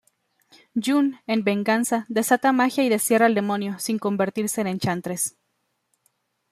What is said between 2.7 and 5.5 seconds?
y destierra al demonio, sin convertirse en Enchantress.